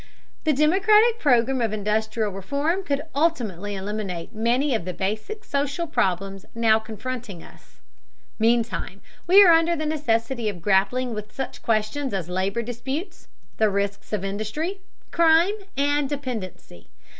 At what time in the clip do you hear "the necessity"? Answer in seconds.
9.75-10.49